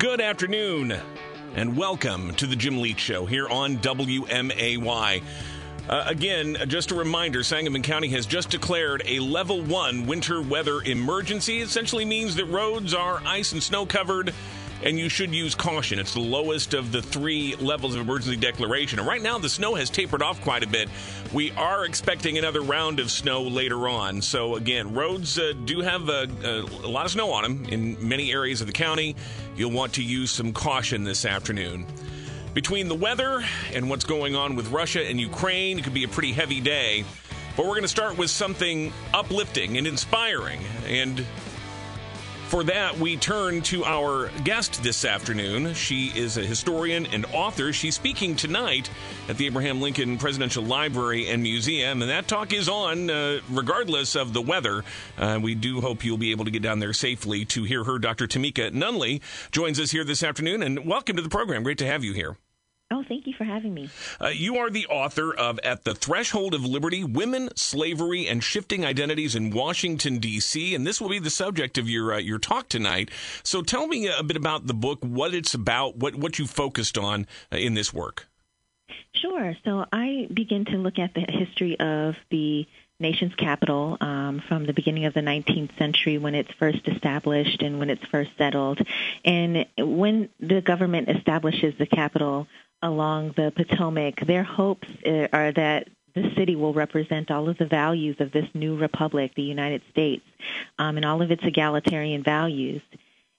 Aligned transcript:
Good 0.00 0.22
afternoon, 0.22 0.94
and 1.54 1.76
welcome 1.76 2.34
to 2.36 2.46
the 2.46 2.56
Jim 2.56 2.80
Leach 2.80 2.98
Show 2.98 3.26
here 3.26 3.46
on 3.46 3.76
WMAY. 3.76 5.22
Uh, 5.90 6.04
again, 6.06 6.56
just 6.68 6.90
a 6.90 6.94
reminder 6.94 7.42
Sangamon 7.42 7.82
County 7.82 8.08
has 8.08 8.24
just 8.24 8.48
declared 8.48 9.02
a 9.04 9.18
level 9.18 9.60
one 9.60 10.06
winter 10.06 10.40
weather 10.40 10.80
emergency. 10.80 11.60
Essentially 11.60 12.06
means 12.06 12.34
that 12.36 12.46
roads 12.46 12.94
are 12.94 13.20
ice 13.26 13.52
and 13.52 13.62
snow 13.62 13.84
covered 13.84 14.32
and 14.82 14.98
you 14.98 15.08
should 15.08 15.34
use 15.34 15.54
caution. 15.54 15.98
It's 15.98 16.14
the 16.14 16.20
lowest 16.20 16.74
of 16.74 16.92
the 16.92 17.02
three 17.02 17.54
levels 17.56 17.94
of 17.94 18.00
emergency 18.00 18.36
declaration. 18.36 18.98
And 18.98 19.06
right 19.06 19.22
now, 19.22 19.38
the 19.38 19.48
snow 19.48 19.74
has 19.74 19.90
tapered 19.90 20.22
off 20.22 20.40
quite 20.40 20.62
a 20.62 20.66
bit. 20.66 20.88
We 21.32 21.50
are 21.52 21.84
expecting 21.84 22.38
another 22.38 22.60
round 22.62 23.00
of 23.00 23.10
snow 23.10 23.42
later 23.42 23.88
on. 23.88 24.22
So, 24.22 24.56
again, 24.56 24.94
roads 24.94 25.38
uh, 25.38 25.52
do 25.64 25.80
have 25.80 26.08
a, 26.08 26.28
a, 26.44 26.60
a 26.60 26.90
lot 26.90 27.04
of 27.04 27.12
snow 27.12 27.32
on 27.32 27.42
them 27.42 27.66
in 27.66 28.08
many 28.08 28.32
areas 28.32 28.60
of 28.60 28.66
the 28.66 28.72
county. 28.72 29.16
You'll 29.56 29.72
want 29.72 29.94
to 29.94 30.02
use 30.02 30.30
some 30.30 30.52
caution 30.52 31.04
this 31.04 31.24
afternoon. 31.24 31.86
Between 32.54 32.88
the 32.88 32.96
weather 32.96 33.44
and 33.72 33.88
what's 33.88 34.04
going 34.04 34.34
on 34.34 34.56
with 34.56 34.70
Russia 34.70 35.06
and 35.06 35.20
Ukraine, 35.20 35.78
it 35.78 35.84
could 35.84 35.94
be 35.94 36.04
a 36.04 36.08
pretty 36.08 36.32
heavy 36.32 36.60
day. 36.60 37.04
But 37.56 37.66
we're 37.66 37.72
going 37.72 37.82
to 37.82 37.88
start 37.88 38.16
with 38.16 38.30
something 38.30 38.92
uplifting 39.12 39.76
and 39.76 39.86
inspiring. 39.86 40.60
And 40.86 41.24
for 42.50 42.64
that, 42.64 42.98
we 42.98 43.16
turn 43.16 43.62
to 43.62 43.84
our 43.84 44.28
guest 44.42 44.82
this 44.82 45.04
afternoon. 45.04 45.72
She 45.72 46.08
is 46.08 46.36
a 46.36 46.42
historian 46.42 47.06
and 47.06 47.24
author. 47.26 47.72
She's 47.72 47.94
speaking 47.94 48.34
tonight 48.34 48.90
at 49.28 49.36
the 49.36 49.46
Abraham 49.46 49.80
Lincoln 49.80 50.18
Presidential 50.18 50.64
Library 50.64 51.28
and 51.28 51.44
Museum, 51.44 52.02
and 52.02 52.10
that 52.10 52.26
talk 52.26 52.52
is 52.52 52.68
on 52.68 53.08
uh, 53.08 53.38
regardless 53.50 54.16
of 54.16 54.32
the 54.32 54.42
weather. 54.42 54.82
Uh, 55.16 55.38
we 55.40 55.54
do 55.54 55.80
hope 55.80 56.04
you'll 56.04 56.18
be 56.18 56.32
able 56.32 56.44
to 56.44 56.50
get 56.50 56.60
down 56.60 56.80
there 56.80 56.92
safely 56.92 57.44
to 57.44 57.62
hear 57.62 57.84
her. 57.84 58.00
Dr. 58.00 58.26
Tamika 58.26 58.72
Nunley 58.72 59.20
joins 59.52 59.78
us 59.78 59.92
here 59.92 60.02
this 60.02 60.24
afternoon, 60.24 60.60
and 60.64 60.84
welcome 60.84 61.14
to 61.14 61.22
the 61.22 61.28
program. 61.28 61.62
Great 61.62 61.78
to 61.78 61.86
have 61.86 62.02
you 62.02 62.14
here. 62.14 62.36
Oh, 62.92 63.04
thank 63.04 63.28
you 63.28 63.34
for 63.34 63.44
having 63.44 63.72
me. 63.72 63.88
Uh, 64.20 64.28
you 64.28 64.56
are 64.56 64.68
the 64.68 64.86
author 64.88 65.32
of 65.32 65.60
At 65.62 65.84
the 65.84 65.94
Threshold 65.94 66.54
of 66.54 66.64
Liberty 66.64 67.04
Women, 67.04 67.50
Slavery, 67.54 68.26
and 68.26 68.42
Shifting 68.42 68.84
Identities 68.84 69.36
in 69.36 69.50
Washington, 69.50 70.18
D.C., 70.18 70.74
and 70.74 70.84
this 70.84 71.00
will 71.00 71.08
be 71.08 71.20
the 71.20 71.30
subject 71.30 71.78
of 71.78 71.88
your, 71.88 72.14
uh, 72.14 72.18
your 72.18 72.40
talk 72.40 72.68
tonight. 72.68 73.12
So 73.44 73.62
tell 73.62 73.86
me 73.86 74.08
a 74.08 74.24
bit 74.24 74.36
about 74.36 74.66
the 74.66 74.74
book, 74.74 74.98
what 75.02 75.34
it's 75.34 75.54
about, 75.54 75.98
what, 75.98 76.16
what 76.16 76.40
you 76.40 76.48
focused 76.48 76.98
on 76.98 77.28
uh, 77.52 77.58
in 77.58 77.74
this 77.74 77.94
work. 77.94 78.26
Sure. 79.12 79.54
So 79.64 79.86
I 79.92 80.26
begin 80.32 80.64
to 80.66 80.76
look 80.76 80.98
at 80.98 81.14
the 81.14 81.24
history 81.28 81.78
of 81.78 82.16
the 82.30 82.66
nation's 82.98 83.36
capital 83.36 83.98
um, 84.00 84.42
from 84.48 84.66
the 84.66 84.72
beginning 84.72 85.04
of 85.04 85.14
the 85.14 85.20
19th 85.20 85.78
century 85.78 86.18
when 86.18 86.34
it's 86.34 86.52
first 86.58 86.86
established 86.88 87.62
and 87.62 87.78
when 87.78 87.88
it's 87.88 88.04
first 88.06 88.30
settled. 88.36 88.80
And 89.24 89.66
when 89.78 90.28
the 90.40 90.60
government 90.60 91.08
establishes 91.08 91.74
the 91.78 91.86
capital, 91.86 92.48
along 92.82 93.34
the 93.36 93.52
Potomac, 93.54 94.26
their 94.26 94.44
hopes 94.44 94.88
uh, 95.06 95.28
are 95.32 95.52
that 95.52 95.88
the 96.14 96.32
city 96.36 96.56
will 96.56 96.72
represent 96.72 97.30
all 97.30 97.48
of 97.48 97.58
the 97.58 97.66
values 97.66 98.16
of 98.20 98.32
this 98.32 98.48
new 98.54 98.76
republic, 98.76 99.32
the 99.34 99.42
United 99.42 99.82
States, 99.90 100.24
um, 100.78 100.96
and 100.96 101.06
all 101.06 101.22
of 101.22 101.30
its 101.30 101.44
egalitarian 101.44 102.22
values. 102.22 102.82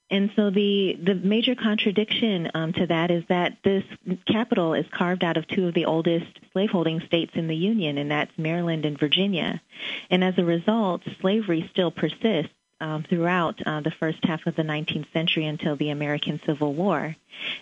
And 0.09 0.29
so 0.35 0.49
the 0.49 0.99
the 1.01 1.15
major 1.15 1.55
contradiction 1.55 2.51
um, 2.53 2.73
to 2.73 2.87
that 2.87 3.11
is 3.11 3.23
that 3.29 3.57
this 3.63 3.85
capital 4.27 4.73
is 4.73 4.85
carved 4.91 5.23
out 5.23 5.37
of 5.37 5.47
two 5.47 5.67
of 5.67 5.73
the 5.73 5.85
oldest 5.85 6.27
slaveholding 6.51 6.99
states 7.07 7.31
in 7.35 7.47
the 7.47 7.55
Union, 7.55 7.97
and 7.97 8.11
that's 8.11 8.37
Maryland 8.37 8.85
and 8.85 8.99
Virginia. 8.99 9.61
And 10.09 10.21
as 10.21 10.37
a 10.37 10.43
result, 10.43 11.01
slavery 11.21 11.69
still 11.71 11.91
persists 11.91 12.53
um, 12.81 13.03
throughout 13.07 13.61
uh, 13.65 13.81
the 13.81 13.91
first 13.91 14.17
half 14.23 14.45
of 14.47 14.55
the 14.55 14.63
19th 14.63 15.11
century 15.13 15.45
until 15.45 15.75
the 15.75 15.89
American 15.89 16.41
Civil 16.45 16.73
War. 16.73 17.15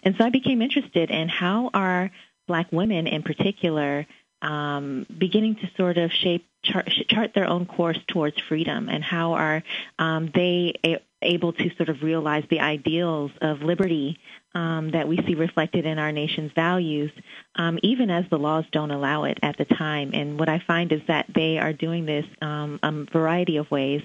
And 0.04 0.16
so 0.18 0.26
I 0.26 0.30
became 0.30 0.62
interested 0.62 1.12
in 1.12 1.30
how 1.30 1.70
are 1.74 2.12
black 2.48 2.72
women 2.72 3.06
in 3.06 3.22
particular 3.22 4.08
um, 4.42 5.06
beginning 5.16 5.56
to 5.56 5.70
sort 5.76 5.98
of 5.98 6.12
shape 6.12 6.48
chart, 6.64 6.90
chart, 7.08 7.32
their 7.36 7.48
own 7.48 7.66
course 7.66 8.00
towards 8.08 8.40
freedom 8.40 8.90
and 8.90 9.04
how 9.04 9.34
are 9.34 9.64
um, 9.98 10.32
they 10.34 10.74
a- 10.86 11.04
able 11.22 11.54
to 11.54 11.76
sort 11.76 11.90
of 11.90 12.02
realize 12.02 12.44
the 12.50 12.62
ideals 12.62 13.32
of 13.42 13.62
liberty 13.62 14.18
um, 14.56 14.92
that 14.92 15.08
we 15.08 15.18
see 15.28 15.36
reflected 15.36 15.86
in 15.86 16.00
our 16.00 16.12
nation's 16.12 16.52
values, 16.54 17.12
um, 17.56 17.78
even 17.84 18.10
as 18.10 18.26
the 18.30 18.38
laws 18.38 18.66
don't 18.72 18.92
allow 18.92 19.26
it 19.26 19.38
at 19.44 19.58
the 19.58 19.66
time. 19.66 20.12
And 20.14 20.40
what 20.40 20.50
I 20.50 20.60
find 20.66 20.92
is 20.92 21.02
that 21.08 21.28
they 21.34 21.60
are 21.60 21.74
doing 21.74 22.06
this 22.06 22.26
um, 22.42 22.80
a 22.82 22.92
variety 23.12 23.58
of 23.58 23.70
ways 23.70 24.02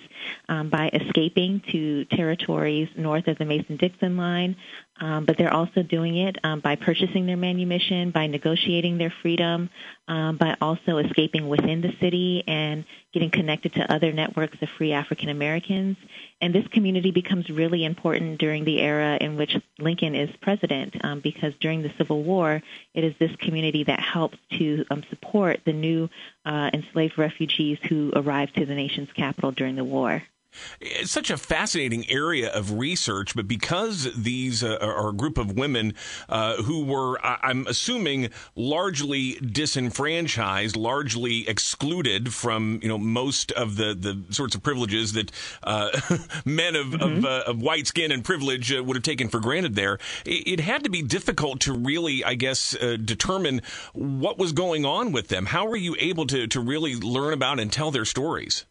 um, 0.49 0.69
by 0.69 0.91
escaping 0.93 1.62
to 1.72 2.05
territories 2.06 2.88
north 2.97 3.27
of 3.27 3.38
the 3.38 3.44
Mason-Dixon 3.44 4.16
line, 4.16 4.56
um, 5.00 5.25
but 5.25 5.37
they're 5.38 5.53
also 5.53 5.82
doing 5.82 6.16
it 6.16 6.37
um, 6.44 6.61
by 6.61 6.76
purchasing 6.76 7.26
their 7.26 7.37
manumission, 7.37 8.11
by 8.11 8.26
negotiating 8.26 8.99
their 8.99 9.12
freedom, 9.22 9.71
by 10.06 10.56
also 10.61 10.99
escaping 10.99 11.49
within 11.49 11.81
the 11.81 11.93
city 12.00 12.44
and 12.47 12.84
getting 13.12 13.31
connected 13.31 13.72
to 13.75 13.93
other 13.93 14.12
networks 14.12 14.59
of 14.61 14.69
free 14.76 14.93
African 14.93 15.28
Americans. 15.28 15.97
And 16.41 16.55
this 16.55 16.66
community 16.69 17.11
becomes 17.11 17.49
really 17.49 17.84
important 17.84 18.38
during 18.38 18.65
the 18.65 18.81
era 18.81 19.16
in 19.21 19.37
which 19.37 19.56
Lincoln 19.78 20.15
is 20.15 20.31
president, 20.41 20.97
um, 21.05 21.21
because 21.21 21.55
during 21.61 21.83
the 21.83 21.93
Civil 21.99 22.22
War, 22.22 22.62
it 22.95 23.05
is 23.05 23.15
this 23.19 23.34
community 23.37 23.84
that 23.84 24.00
helps 24.00 24.39
to 24.59 24.84
um, 24.91 25.03
support 25.11 25.61
the 25.65 25.72
new 25.72 26.09
uh, 26.45 26.71
enslaved 26.72 27.19
refugees 27.19 27.78
who 27.89 28.12
arrived 28.15 28.55
to 28.56 28.67
the 28.67 28.75
nation's 28.75 29.12
capital 29.12 29.53
during 29.53 29.77
the 29.77 29.84
war. 29.84 30.23
It's 30.81 31.10
such 31.10 31.31
a 31.31 31.37
fascinating 31.37 32.09
area 32.10 32.50
of 32.53 32.72
research, 32.72 33.34
but 33.34 33.48
because 33.48 34.12
these 34.15 34.62
uh, 34.62 34.78
are 34.81 35.10
a 35.10 35.12
group 35.12 35.38
of 35.38 35.56
women 35.56 35.94
uh, 36.28 36.62
who 36.62 36.84
were, 36.84 37.19
I'm 37.25 37.66
assuming, 37.66 38.31
largely 38.54 39.34
disenfranchised, 39.34 40.76
largely 40.76 41.48
excluded 41.48 42.32
from, 42.32 42.81
you 42.82 42.88
know, 42.88 42.98
most 42.98 43.53
of 43.53 43.76
the, 43.76 43.94
the 43.94 44.32
sorts 44.32 44.54
of 44.54 44.62
privileges 44.62 45.12
that 45.12 45.31
uh, 45.62 45.91
men 46.44 46.76
of, 46.76 46.87
mm-hmm. 46.88 47.19
of, 47.19 47.25
uh, 47.25 47.44
of, 47.47 47.62
white 47.62 47.87
skin 47.87 48.12
and 48.12 48.25
privilege 48.25 48.72
uh, 48.72 48.82
would 48.82 48.97
have 48.97 49.03
taken 49.03 49.28
for 49.28 49.41
granted 49.41 49.75
there, 49.75 49.94
it, 50.25 50.47
it, 50.47 50.60
had 50.60 50.84
to 50.84 50.91
be 50.91 51.03
difficult 51.03 51.60
to 51.60 51.72
really, 51.72 52.25
I 52.25 52.34
guess, 52.34 52.75
uh, 52.76 52.97
determine 53.03 53.62
what 53.93 54.38
was 54.38 54.53
going 54.53 54.84
on 54.84 55.12
with 55.12 55.28
them. 55.28 55.47
How 55.47 55.66
were 55.66 55.76
you 55.76 55.97
able 55.98 56.26
to, 56.26 56.47
to 56.47 56.60
really 56.60 56.97
learn 56.97 57.32
about 57.32 57.60
and 57.60 57.72
tell 57.72 57.91
their 57.91 58.04
stories? 58.04 58.64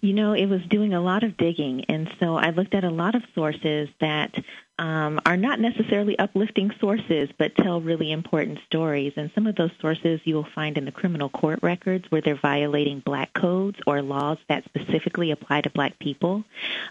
You 0.00 0.12
know, 0.12 0.32
it 0.32 0.46
was 0.46 0.60
doing 0.68 0.94
a 0.94 1.00
lot 1.00 1.22
of 1.22 1.36
digging, 1.36 1.84
and 1.88 2.10
so 2.20 2.36
I 2.36 2.50
looked 2.50 2.74
at 2.74 2.84
a 2.84 2.90
lot 2.90 3.14
of 3.14 3.22
sources 3.34 3.88
that 4.00 4.34
um, 4.78 5.20
are 5.26 5.36
not 5.36 5.60
necessarily 5.60 6.18
uplifting 6.18 6.72
sources, 6.80 7.28
but 7.38 7.54
tell 7.54 7.80
really 7.80 8.10
important 8.10 8.58
stories. 8.66 9.12
And 9.16 9.30
some 9.34 9.46
of 9.46 9.54
those 9.54 9.70
sources 9.80 10.20
you 10.24 10.34
will 10.34 10.48
find 10.54 10.78
in 10.78 10.84
the 10.84 10.92
criminal 10.92 11.28
court 11.28 11.60
records 11.62 12.10
where 12.10 12.20
they're 12.20 12.34
violating 12.34 13.00
black 13.00 13.32
codes 13.34 13.78
or 13.86 14.02
laws 14.02 14.38
that 14.48 14.64
specifically 14.64 15.30
apply 15.30 15.60
to 15.62 15.70
black 15.70 15.98
people. 15.98 16.44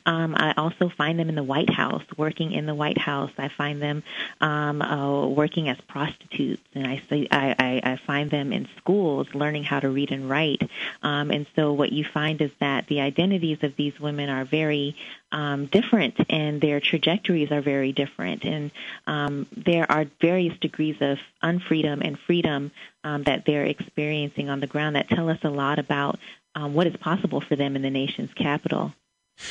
Um, 0.06 0.36
I 0.38 0.54
also 0.56 0.90
find 0.90 1.20
them 1.20 1.30
in 1.30 1.36
the 1.36 1.44
White 1.44 1.70
House, 1.70 2.04
working 2.18 2.52
in 2.52 2.66
the 2.66 2.76
White 2.76 3.00
House. 3.00 3.32
I 3.38 3.50
find 3.50 3.82
them 3.82 4.04
um, 4.40 4.82
uh, 4.82 5.28
working 5.28 5.68
as 5.68 5.78
prostitutes, 5.88 6.62
and 6.76 6.86
I, 6.88 7.02
see, 7.10 7.28
I, 7.32 7.56
I, 7.58 7.92
I 7.94 8.00
find 8.06 8.30
them 8.30 8.54
in 8.54 8.68
schools 8.78 9.28
learning 9.34 9.64
how 9.64 9.80
to 9.80 9.90
read 9.90 10.12
and 10.12 10.30
write. 10.30 10.62
Um, 11.02 11.32
and 11.32 11.48
so 11.56 11.74
what 11.74 11.92
you 11.92 12.06
find 12.06 12.42
is 12.42 12.52
that 12.60 12.88
the 12.88 13.02
identities 13.02 13.58
of 13.64 13.76
these 13.76 14.00
women 14.00 14.30
are 14.30 14.46
very 14.46 14.96
um, 15.32 15.66
different 15.68 16.16
and 16.30 16.62
their 16.62 16.80
trajectories 16.80 17.52
are 17.52 17.62
very 17.62 17.92
different. 17.92 18.44
And 18.44 18.72
um, 19.08 19.48
there 19.56 19.90
are 19.92 20.06
various 20.20 20.58
degrees 20.60 20.98
of 21.02 21.18
unfreedom 21.44 22.06
and 22.06 22.20
freedom 22.20 22.72
um, 23.04 23.24
that 23.24 23.46
they're 23.46 23.66
experiencing 23.66 24.50
on 24.50 24.60
the 24.60 24.68
ground 24.68 24.96
that 24.96 25.10
tell 25.10 25.30
us 25.30 25.40
a 25.44 25.50
lot 25.50 25.80
about 25.80 26.20
um, 26.56 26.74
what 26.74 26.88
is 26.88 26.96
possible 26.98 27.42
for 27.42 27.56
them 27.56 27.76
in 27.76 27.82
the 27.82 27.90
nation's 27.90 28.34
capital. 28.34 28.94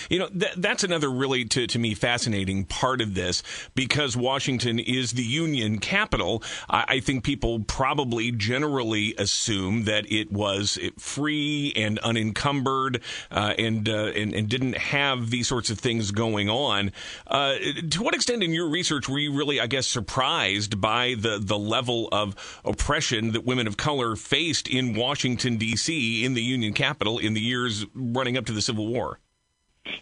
You 0.09 0.21
know, 0.21 0.29
th- 0.29 0.55
that's 0.57 0.85
another 0.85 1.11
really, 1.11 1.45
to, 1.47 1.67
to 1.67 1.79
me, 1.79 1.95
fascinating 1.95 2.65
part 2.65 3.01
of 3.01 3.15
this 3.15 3.43
because 3.75 4.17
Washington 4.17 4.79
is 4.79 5.13
the 5.13 5.23
Union 5.23 5.79
capital. 5.79 6.43
I, 6.69 6.85
I 6.89 7.01
think 7.01 7.25
people 7.25 7.61
probably 7.61 8.33
generally 8.33 9.15
assume 9.17 9.85
that 9.85 10.11
it 10.11 10.33
was 10.33 10.79
free 10.99 11.73
and 11.77 11.99
unencumbered 12.01 13.03
uh, 13.31 13.55
and, 13.59 13.89
uh, 13.89 14.13
and, 14.17 14.35
and 14.35 14.49
didn't 14.49 14.77
have 14.77 15.31
these 15.31 15.49
sorts 15.49 15.71
of 15.71 15.79
things 15.79 16.11
going 16.11 16.49
on. 16.49 16.93
Uh, 17.27 17.55
to 17.91 18.03
what 18.03 18.15
extent, 18.15 18.43
in 18.43 18.53
your 18.53 18.69
research, 18.69 19.09
were 19.09 19.19
you 19.19 19.33
really, 19.33 19.61
I 19.61 19.67
guess, 19.67 19.87
surprised 19.87 20.81
by 20.81 21.15
the 21.19 21.39
the 21.39 21.59
level 21.59 22.09
of 22.13 22.61
oppression 22.65 23.33
that 23.33 23.45
women 23.45 23.67
of 23.67 23.77
color 23.77 24.17
faced 24.17 24.69
in 24.69 24.95
Washington 24.95 25.57
D.C. 25.57 26.25
in 26.25 26.35
the 26.35 26.43
Union 26.43 26.73
capital 26.73 27.19
in 27.19 27.35
the 27.35 27.41
years 27.41 27.87
running 27.95 28.37
up 28.37 28.47
to 28.47 28.53
the 28.53 28.63
Civil 28.63 28.87
War? 28.87 29.19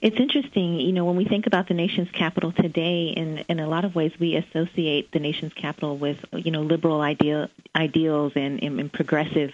It's 0.01 0.19
interesting, 0.19 0.81
you 0.81 0.93
know, 0.93 1.05
when 1.05 1.17
we 1.17 1.25
think 1.25 1.47
about 1.47 1.69
the 1.69 1.75
nation's 1.75 2.11
capital 2.11 2.53
today, 2.53 3.09
in 3.09 3.39
in 3.49 3.61
a 3.61 3.69
lot 3.69 3.85
of 3.85 3.95
ways, 3.95 4.13
we 4.19 4.37
associate 4.37 5.13
the 5.13 5.19
nation's 5.19 5.53
capital 5.53 5.97
with, 5.97 6.25
you 6.33 6.51
know, 6.51 6.63
liberal 6.63 7.01
ideal 7.01 7.49
ideals 7.75 8.33
and, 8.37 8.63
and, 8.63 8.81
and 8.81 8.93
progressive 8.93 9.53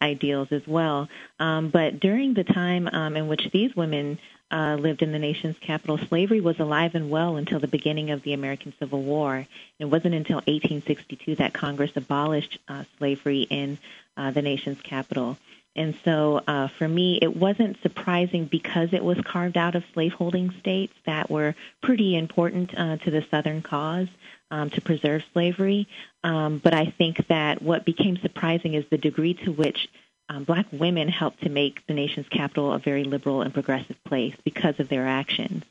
ideals 0.00 0.52
as 0.52 0.66
well. 0.66 1.08
Um, 1.38 1.68
but 1.70 2.00
during 2.00 2.34
the 2.34 2.44
time 2.44 2.88
um, 2.92 3.16
in 3.16 3.28
which 3.28 3.50
these 3.52 3.74
women 3.76 4.18
uh, 4.50 4.76
lived 4.78 5.02
in 5.02 5.12
the 5.12 5.18
nation's 5.18 5.58
capital, 5.58 5.98
slavery 5.98 6.40
was 6.40 6.60
alive 6.60 6.94
and 6.94 7.10
well 7.10 7.36
until 7.36 7.58
the 7.58 7.68
beginning 7.68 8.10
of 8.10 8.22
the 8.22 8.32
American 8.32 8.72
Civil 8.78 9.02
War. 9.02 9.46
It 9.78 9.86
wasn't 9.86 10.14
until 10.14 10.36
1862 10.36 11.36
that 11.36 11.52
Congress 11.52 11.90
abolished 11.96 12.58
uh, 12.68 12.84
slavery 12.98 13.42
in 13.42 13.78
uh, 14.16 14.30
the 14.30 14.42
nation's 14.42 14.80
capital. 14.80 15.36
And 15.76 15.96
so 16.04 16.40
uh, 16.46 16.68
for 16.68 16.88
me, 16.88 17.18
it 17.20 17.36
wasn't 17.36 17.80
surprising 17.82 18.46
because 18.46 18.92
it 18.92 19.04
was 19.04 19.18
carved 19.20 19.56
out 19.56 19.74
of 19.74 19.84
slaveholding 19.92 20.52
states 20.58 20.94
that 21.04 21.30
were 21.30 21.54
pretty 21.82 22.16
important 22.16 22.76
uh, 22.76 22.96
to 22.96 23.10
the 23.10 23.24
Southern 23.30 23.62
cause 23.62 24.08
um, 24.50 24.70
to 24.70 24.80
preserve 24.80 25.22
slavery. 25.32 25.86
Um, 26.24 26.58
but 26.58 26.74
I 26.74 26.86
think 26.86 27.26
that 27.28 27.62
what 27.62 27.84
became 27.84 28.16
surprising 28.16 28.74
is 28.74 28.84
the 28.90 28.98
degree 28.98 29.34
to 29.44 29.52
which 29.52 29.88
um, 30.28 30.44
black 30.44 30.66
women 30.72 31.08
helped 31.08 31.42
to 31.42 31.50
make 31.50 31.86
the 31.86 31.94
nation's 31.94 32.28
capital 32.28 32.72
a 32.72 32.78
very 32.78 33.04
liberal 33.04 33.42
and 33.42 33.52
progressive 33.54 34.02
place 34.04 34.34
because 34.44 34.80
of 34.80 34.88
their 34.88 35.06
actions. 35.06 35.62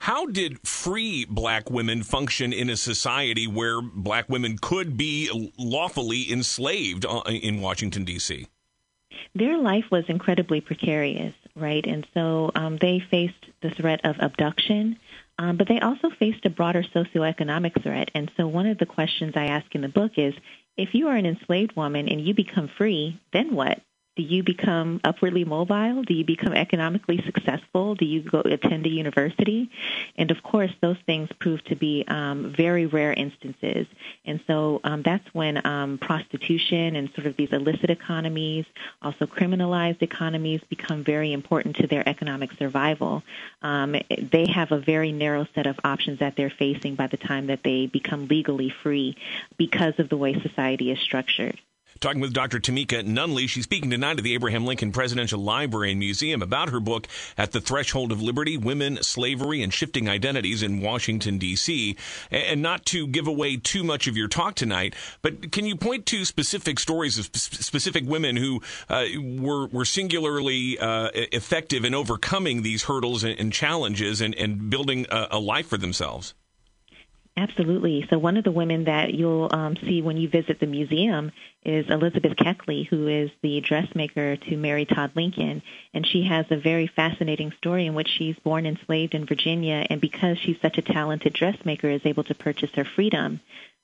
How 0.00 0.26
did 0.26 0.66
free 0.66 1.24
black 1.24 1.70
women 1.70 2.02
function 2.02 2.52
in 2.52 2.68
a 2.68 2.76
society 2.76 3.46
where 3.46 3.80
black 3.80 4.28
women 4.28 4.58
could 4.60 4.96
be 4.96 5.50
lawfully 5.56 6.30
enslaved 6.30 7.06
uh, 7.06 7.22
in 7.26 7.60
Washington, 7.60 8.04
D.C.? 8.04 8.48
Their 9.34 9.58
life 9.58 9.84
was 9.90 10.04
incredibly 10.08 10.60
precarious, 10.60 11.34
right? 11.54 11.84
And 11.86 12.06
so 12.14 12.50
um, 12.54 12.78
they 12.80 13.00
faced 13.10 13.46
the 13.62 13.70
threat 13.70 14.00
of 14.04 14.16
abduction, 14.18 14.98
um, 15.38 15.56
but 15.56 15.68
they 15.68 15.80
also 15.80 16.10
faced 16.18 16.44
a 16.46 16.50
broader 16.50 16.82
socioeconomic 16.94 17.82
threat. 17.82 18.10
And 18.14 18.30
so 18.36 18.46
one 18.46 18.66
of 18.66 18.78
the 18.78 18.86
questions 18.86 19.32
I 19.36 19.46
ask 19.46 19.74
in 19.74 19.80
the 19.80 19.88
book 19.88 20.12
is 20.16 20.34
if 20.76 20.94
you 20.94 21.08
are 21.08 21.16
an 21.16 21.26
enslaved 21.26 21.76
woman 21.76 22.08
and 22.08 22.20
you 22.20 22.34
become 22.34 22.70
free, 22.78 23.20
then 23.32 23.54
what? 23.54 23.80
Do 24.14 24.22
you 24.22 24.42
become 24.42 25.00
upwardly 25.04 25.44
mobile? 25.44 26.02
Do 26.02 26.12
you 26.12 26.24
become 26.24 26.52
economically 26.52 27.22
successful? 27.24 27.94
Do 27.94 28.04
you 28.04 28.20
go 28.20 28.40
attend 28.40 28.84
a 28.84 28.90
university? 28.90 29.70
And 30.18 30.30
of 30.30 30.42
course, 30.42 30.70
those 30.82 30.98
things 31.06 31.30
prove 31.38 31.64
to 31.64 31.76
be 31.76 32.04
um, 32.06 32.54
very 32.54 32.84
rare 32.84 33.14
instances. 33.14 33.86
And 34.26 34.40
so 34.46 34.82
um, 34.84 35.00
that's 35.00 35.26
when 35.32 35.64
um, 35.66 35.96
prostitution 35.96 36.94
and 36.94 37.10
sort 37.14 37.26
of 37.26 37.36
these 37.36 37.52
illicit 37.52 37.88
economies, 37.88 38.66
also 39.00 39.24
criminalized 39.24 40.02
economies, 40.02 40.60
become 40.68 41.04
very 41.04 41.32
important 41.32 41.76
to 41.76 41.86
their 41.86 42.06
economic 42.06 42.52
survival. 42.58 43.22
Um, 43.62 43.96
they 44.10 44.46
have 44.46 44.72
a 44.72 44.78
very 44.78 45.12
narrow 45.12 45.46
set 45.54 45.66
of 45.66 45.80
options 45.84 46.18
that 46.18 46.36
they're 46.36 46.50
facing 46.50 46.96
by 46.96 47.06
the 47.06 47.16
time 47.16 47.46
that 47.46 47.62
they 47.62 47.86
become 47.86 48.28
legally 48.28 48.68
free 48.68 49.16
because 49.56 49.94
of 49.98 50.10
the 50.10 50.18
way 50.18 50.38
society 50.38 50.90
is 50.90 50.98
structured. 50.98 51.58
Talking 52.00 52.20
with 52.20 52.32
Dr. 52.32 52.58
Tamika 52.58 53.04
Nunley. 53.04 53.48
She's 53.48 53.64
speaking 53.64 53.90
tonight 53.90 54.18
at 54.18 54.24
the 54.24 54.34
Abraham 54.34 54.64
Lincoln 54.64 54.92
Presidential 54.92 55.40
Library 55.40 55.90
and 55.90 55.98
Museum 55.98 56.42
about 56.42 56.70
her 56.70 56.80
book, 56.80 57.06
At 57.36 57.52
the 57.52 57.60
Threshold 57.60 58.12
of 58.12 58.20
Liberty 58.20 58.56
Women, 58.56 59.02
Slavery, 59.02 59.62
and 59.62 59.72
Shifting 59.72 60.08
Identities 60.08 60.62
in 60.62 60.80
Washington, 60.80 61.38
D.C. 61.38 61.96
And 62.30 62.62
not 62.62 62.84
to 62.86 63.06
give 63.06 63.26
away 63.26 63.56
too 63.56 63.84
much 63.84 64.06
of 64.06 64.16
your 64.16 64.28
talk 64.28 64.54
tonight, 64.54 64.94
but 65.22 65.52
can 65.52 65.66
you 65.66 65.76
point 65.76 66.06
to 66.06 66.24
specific 66.24 66.78
stories 66.78 67.18
of 67.18 67.30
specific 67.34 68.04
women 68.06 68.36
who 68.36 68.62
uh, 68.88 69.04
were, 69.38 69.66
were 69.68 69.84
singularly 69.84 70.78
uh, 70.78 71.10
effective 71.14 71.84
in 71.84 71.94
overcoming 71.94 72.62
these 72.62 72.84
hurdles 72.84 73.24
and, 73.24 73.38
and 73.38 73.52
challenges 73.52 74.20
and, 74.20 74.34
and 74.34 74.70
building 74.70 75.06
a, 75.10 75.28
a 75.32 75.38
life 75.38 75.68
for 75.68 75.76
themselves? 75.76 76.34
Absolutely. 77.34 78.06
So 78.10 78.18
one 78.18 78.36
of 78.36 78.44
the 78.44 78.52
women 78.52 78.84
that 78.84 79.14
you'll 79.14 79.48
um, 79.50 79.74
see 79.76 80.02
when 80.02 80.18
you 80.18 80.28
visit 80.28 80.60
the 80.60 80.66
museum 80.66 81.32
is 81.64 81.86
Elizabeth 81.88 82.36
Keckley, 82.36 82.86
who 82.86 83.08
is 83.08 83.30
the 83.42 83.62
dressmaker 83.62 84.36
to 84.36 84.56
Mary 84.56 84.84
Todd 84.84 85.12
Lincoln, 85.14 85.62
and 85.94 86.06
she 86.06 86.24
has 86.24 86.44
a 86.50 86.58
very 86.58 86.86
fascinating 86.88 87.50
story 87.56 87.86
in 87.86 87.94
which 87.94 88.08
she's 88.08 88.36
born 88.44 88.66
enslaved 88.66 89.14
in 89.14 89.24
Virginia, 89.24 89.86
and 89.88 89.98
because 89.98 90.36
she's 90.38 90.60
such 90.60 90.76
a 90.76 90.82
talented 90.82 91.32
dressmaker, 91.32 91.88
is 91.88 92.02
able 92.04 92.24
to 92.24 92.34
purchase 92.34 92.70
her 92.74 92.84
freedom. 92.84 93.40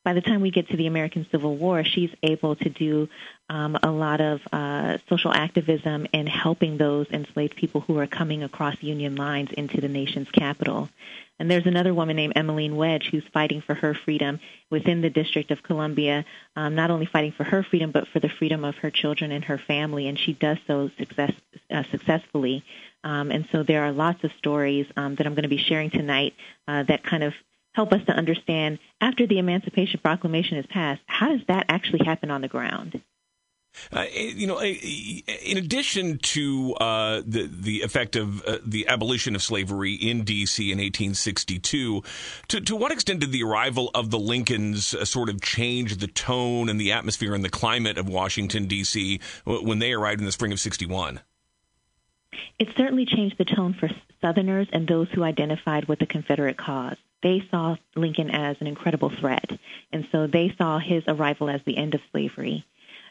By 0.09 0.15
the 0.15 0.23
time 0.23 0.41
we 0.41 0.51
get 0.51 0.71
to 0.71 0.77
the 0.79 0.87
American 0.87 1.27
Civil 1.31 1.55
War, 1.57 1.85
she's 1.85 2.09
able 2.23 2.57
to 2.57 2.71
do 2.71 3.11
um, 3.51 3.79
a 3.83 3.91
lot 3.91 4.23
of 4.23 4.41
uh, 4.51 4.97
social 5.07 5.35
activism 5.35 6.07
and 6.15 6.27
helping 6.27 6.79
those 6.79 7.09
enslaved 7.11 7.57
people 7.57 7.83
who 7.83 7.99
are 7.99 8.07
coming 8.07 8.43
across 8.43 8.83
Union 8.83 9.17
lines 9.17 9.51
into 9.53 9.83
the 9.83 9.89
nation's 9.89 10.31
capital. 10.31 10.89
And 11.39 11.51
there's 11.51 11.67
another 11.67 11.93
woman 11.93 12.17
named 12.17 12.33
Emmeline 12.37 12.75
Wedge 12.75 13.11
who's 13.11 13.29
fighting 13.35 13.61
for 13.61 13.75
her 13.75 13.93
freedom 13.93 14.41
within 14.71 15.03
the 15.03 15.11
District 15.11 15.51
of 15.51 15.63
Columbia, 15.63 16.25
um, 16.57 16.75
not 16.75 16.91
only 16.91 17.05
fighting 17.05 17.33
for 17.33 17.45
her 17.45 17.63
freedom, 17.63 17.91
but 17.91 18.09
for 18.09 18.19
the 18.19 18.31
freedom 18.31 18.65
of 18.65 18.77
her 18.77 18.91
children 18.91 19.31
and 19.31 19.45
her 19.45 19.59
family. 19.59 20.09
And 20.09 20.19
she 20.19 20.33
does 20.33 20.57
so 20.67 20.91
success, 20.97 21.35
uh, 21.71 21.83
successfully. 21.91 22.65
Um, 23.05 23.31
and 23.31 23.47
so 23.53 23.63
there 23.63 23.85
are 23.85 23.93
lots 23.93 24.25
of 24.25 24.33
stories 24.39 24.87
um, 24.97 25.17
that 25.17 25.27
I'm 25.27 25.35
going 25.35 25.43
to 25.43 25.51
be 25.51 25.59
sharing 25.59 25.91
tonight 25.91 26.35
uh, 26.67 26.85
that 26.85 27.05
kind 27.05 27.23
of 27.23 27.35
help 27.79 27.93
us 27.93 28.05
to 28.07 28.13
understand 28.13 28.77
after 29.01 29.25
the 29.25 29.39
Emancipation 29.39 30.01
Proclamation 30.03 30.59
is 30.59 30.67
passed, 30.67 31.01
how 31.07 31.29
does 31.29 31.47
that 31.47 31.67
actually 31.69 32.05
happen 32.05 32.29
on 32.29 32.41
the 32.41 32.49
ground? 32.49 33.01
Uh, 33.93 34.05
you 34.13 34.49
know, 34.49 34.61
in 34.61 35.57
addition 35.57 36.19
to 36.19 36.75
uh, 36.81 37.23
the 37.25 37.49
the 37.49 37.83
effect 37.83 38.17
of 38.17 38.45
uh, 38.45 38.59
the 38.67 38.89
abolition 38.89 39.37
of 39.37 39.43
slavery 39.45 39.95
in 39.95 40.25
D.C. 40.25 40.73
in 40.73 40.79
1862, 40.79 42.03
to, 42.49 42.61
to 42.61 42.75
what 42.75 42.91
extent 42.91 43.21
did 43.21 43.31
the 43.31 43.45
arrival 43.45 43.93
of 43.95 44.11
the 44.11 44.19
Lincolns 44.19 44.93
uh, 44.93 45.05
sort 45.05 45.29
of 45.29 45.41
change 45.41 45.99
the 45.99 46.09
tone 46.09 46.69
and 46.69 46.81
the 46.81 46.91
atmosphere 46.91 47.33
and 47.33 47.45
the 47.45 47.49
climate 47.49 47.97
of 47.97 48.09
Washington 48.09 48.67
D.C. 48.67 49.21
when 49.45 49.79
they 49.79 49.93
arrived 49.93 50.19
in 50.21 50.27
the 50.27 50.33
spring 50.33 50.51
of 50.51 50.59
'61? 50.59 51.21
It 52.59 52.71
certainly 52.77 53.07
changed 53.07 53.39
the 53.39 53.45
tone 53.45 53.77
for 53.79 53.89
Southerners 54.21 54.67
and 54.73 54.89
those 54.89 55.07
who 55.15 55.23
identified 55.23 55.87
with 55.87 56.01
the 56.01 56.07
Confederate 56.07 56.57
cause. 56.57 56.97
They 57.23 57.47
saw 57.51 57.77
Lincoln 57.97 58.31
as 58.31 58.57
an 58.61 58.67
incredible 58.67 59.11
threat, 59.11 59.51
and 59.93 60.07
so 60.13 60.27
they 60.27 60.55
saw 60.57 60.79
his 60.79 61.03
arrival 61.09 61.51
as 61.51 61.61
the 61.65 61.77
end 61.77 61.95
of 61.95 62.01
slavery. 62.13 62.65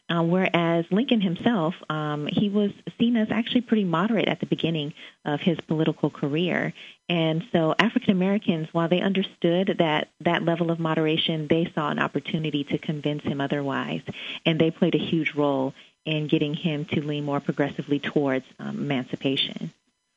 Uh, 0.09 0.23
whereas 0.23 0.85
Lincoln 0.89 1.19
himself, 1.19 1.75
um, 1.89 2.27
he 2.27 2.47
was 2.47 2.71
seen 2.97 3.17
as 3.17 3.27
actually 3.29 3.61
pretty 3.61 3.83
moderate 3.83 4.29
at 4.29 4.39
the 4.39 4.45
beginning 4.45 4.93
of 5.25 5.41
his 5.41 5.59
political 5.67 6.09
career. 6.09 6.73
And 7.09 7.43
so 7.51 7.75
African 7.77 8.11
Americans, 8.11 8.69
while 8.71 8.87
they 8.87 9.01
understood 9.01 9.75
that 9.79 10.07
that 10.21 10.43
level 10.43 10.71
of 10.71 10.79
moderation, 10.79 11.47
they 11.47 11.69
saw 11.75 11.89
an 11.89 11.99
opportunity 11.99 12.63
to 12.65 12.77
convince 12.77 13.23
him 13.23 13.41
otherwise. 13.41 14.01
And 14.45 14.59
they 14.59 14.71
played 14.71 14.95
a 14.95 15.09
huge 15.09 15.33
role 15.35 15.73
in 16.05 16.27
getting 16.27 16.53
him 16.53 16.85
to 16.85 17.01
lean 17.01 17.25
more 17.25 17.41
progressively 17.41 17.99
towards 17.99 18.45
um, 18.59 18.77
emancipation. 18.77 19.73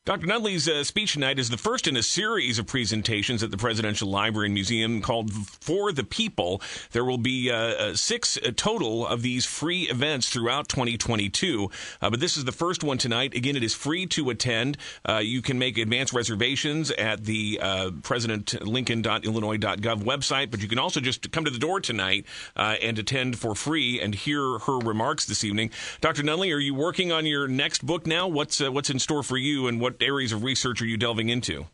Dr. 0.07 0.27
Nunley's 0.27 0.67
uh, 0.67 0.83
speech 0.83 1.13
tonight 1.13 1.39
is 1.39 1.51
the 1.51 1.59
first 1.59 1.87
in 1.87 1.95
a 1.95 2.03
series 2.03 2.59
of 2.59 2.67
presentations 2.67 3.43
at 3.43 3.51
the 3.51 3.59
Presidential 3.59 4.09
Library 4.09 4.47
and 4.47 4.55
Museum 4.55 5.03
called 5.03 5.31
For 5.31 5.93
the 5.93 6.05
People. 6.05 6.63
There 6.93 7.05
will 7.05 7.19
be 7.19 7.51
uh, 7.51 7.55
uh 7.55 7.95
six 7.95 8.39
uh, 8.39 8.53
total 8.57 9.07
of 9.07 9.21
these 9.21 9.45
free 9.45 9.91
events 9.91 10.31
throughout 10.31 10.71
2022, 10.71 11.71
uh, 12.01 12.09
but 12.09 12.19
this 12.19 12.39
is 12.39 12.47
the 12.47 12.53
first 12.53 12.83
one 12.83 12.97
tonight. 12.97 13.35
Again, 13.35 13.57
it 13.57 13.63
is 13.63 13.75
free 13.75 14.07
to 14.07 14.31
attend. 14.31 14.79
Uh, 15.07 15.19
you 15.19 15.43
can 15.43 15.59
make 15.59 15.77
advance 15.77 16.15
reservations 16.15 16.91
at 16.93 17.25
the 17.25 17.59
presidentlincoln.illinois.gov 17.61 20.03
website, 20.03 20.51
but 20.51 20.63
you 20.63 20.69
can 20.69 20.79
also 20.79 21.01
just 21.01 21.31
come 21.31 21.45
to 21.45 21.51
the 21.51 21.59
door 21.59 21.79
tonight 21.79 22.25
and 22.57 22.99
attend 22.99 23.39
for 23.39 23.55
free 23.55 24.01
and 24.01 24.15
hear 24.15 24.61
her 24.61 24.79
remarks 24.79 25.27
this 25.27 25.45
evening. 25.45 25.71
Dr. 26.01 26.23
Nunley, 26.23 26.55
are 26.55 26.59
you 26.59 26.75
working 26.75 27.13
on 27.13 27.27
your 27.27 27.47
next 27.47 27.85
book 27.85 28.07
now? 28.07 28.27
What's 28.27 28.61
what's 28.61 28.89
in 28.89 28.99
store 28.99 29.23
for 29.23 29.37
you, 29.37 29.69
and 29.69 29.79
what 29.79 29.90
what 29.91 30.03
areas 30.03 30.33
of 30.33 30.45
research 30.45 30.81
are 30.83 30.87
you 30.87 30.97
delving 30.97 31.29
into? 31.29 31.67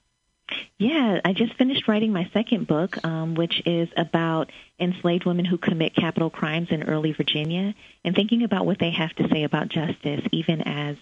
Yeah, 0.78 1.20
I 1.24 1.32
just 1.32 1.54
finished 1.54 1.88
writing 1.88 2.12
my 2.12 2.30
second 2.32 2.66
book, 2.66 3.04
um, 3.04 3.34
which 3.34 3.62
is 3.66 3.88
about 3.96 4.52
enslaved 4.78 5.24
women 5.24 5.44
who 5.44 5.58
commit 5.58 5.96
capital 5.96 6.30
crimes 6.30 6.68
in 6.70 6.84
early 6.84 7.12
Virginia 7.12 7.74
and 8.04 8.14
thinking 8.14 8.42
about 8.42 8.66
what 8.66 8.78
they 8.78 8.90
have 8.90 9.12
to 9.14 9.28
say 9.28 9.42
about 9.42 9.68
justice, 9.68 10.20
even 10.30 10.62
as 10.62 10.96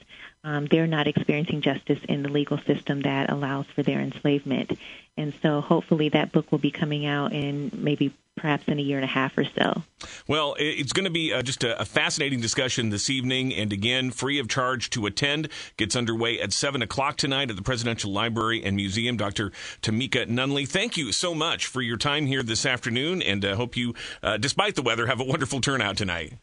um, 0.44 0.66
they're 0.66 0.87
not 0.87 1.09
experiencing 1.09 1.61
justice 1.61 1.99
in 2.09 2.23
the 2.23 2.28
legal 2.30 2.59
system 2.59 3.02
that 3.02 3.30
allows 3.30 3.66
for 3.75 3.83
their 3.83 4.00
enslavement. 4.00 4.78
And 5.16 5.35
so 5.42 5.61
hopefully 5.61 6.09
that 6.11 6.33
book 6.33 6.50
will 6.50 6.59
be 6.59 6.71
coming 6.71 7.04
out 7.04 7.33
in 7.33 7.71
maybe 7.75 8.14
perhaps 8.36 8.64
in 8.66 8.78
a 8.78 8.82
year 8.82 8.98
and 8.98 9.04
a 9.04 9.08
half 9.08 9.36
or 9.38 9.44
so. 9.44 9.82
Well, 10.26 10.56
it's 10.58 10.92
going 10.92 11.04
to 11.04 11.10
be 11.10 11.32
uh, 11.32 11.42
just 11.42 11.64
a, 11.64 11.80
a, 11.80 11.84
fascinating 11.84 12.40
discussion 12.40 12.90
this 12.90 13.08
evening, 13.08 13.54
and 13.54 13.72
again, 13.72 14.10
free 14.10 14.38
of 14.38 14.48
charge 14.48 14.90
to 14.90 15.06
attend. 15.06 15.48
Gets 15.76 15.96
underway 15.96 16.40
at 16.40 16.52
7 16.52 16.82
o'clock 16.82 17.16
tonight 17.16 17.50
at 17.50 17.56
the 17.56 17.62
Presidential 17.62 18.12
Library 18.12 18.62
and 18.64 18.76
Museum. 18.76 19.16
Dr. 19.16 19.52
Tamika 19.82 20.26
Nunley, 20.26 20.68
thank 20.68 20.96
you 20.96 21.12
so 21.12 21.34
much 21.34 21.66
for 21.66 21.80
your 21.80 21.96
time 21.96 22.26
here 22.26 22.42
this 22.42 22.66
afternoon, 22.66 23.22
and 23.22 23.44
uh, 23.44 23.56
hope 23.56 23.76
you, 23.76 23.94
uh, 24.22 24.36
despite 24.36 24.74
the 24.74 24.82
weather, 24.82 25.06
have 25.06 25.20
a 25.20 25.24
wonderful 25.24 25.60
turnout 25.60 25.96
tonight. 25.96 26.34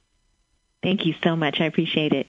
Thank 0.81 1.05
you 1.05 1.13
so 1.23 1.35
much. 1.35 1.59
I 1.59 1.65
appreciate 1.65 2.13
it. 2.13 2.27